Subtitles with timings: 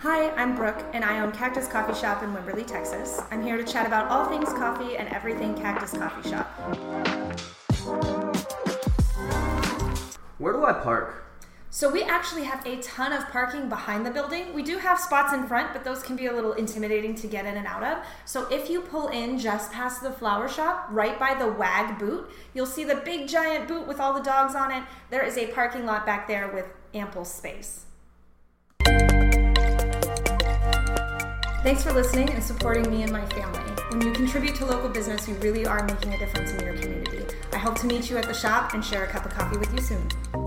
[0.00, 3.22] Hi, I'm Brooke, and I own Cactus Coffee Shop in Wimberley, Texas.
[3.30, 6.46] I'm here to chat about all things coffee and everything Cactus Coffee Shop.
[10.36, 11.24] Where do I park?
[11.70, 14.52] So, we actually have a ton of parking behind the building.
[14.52, 17.46] We do have spots in front, but those can be a little intimidating to get
[17.46, 18.04] in and out of.
[18.26, 22.28] So, if you pull in just past the flower shop, right by the WAG boot,
[22.52, 24.82] you'll see the big giant boot with all the dogs on it.
[25.08, 27.86] There is a parking lot back there with ample space.
[31.66, 33.58] Thanks for listening and supporting me and my family.
[33.90, 37.26] When you contribute to local business, you really are making a difference in your community.
[37.52, 39.74] I hope to meet you at the shop and share a cup of coffee with
[39.74, 40.45] you soon.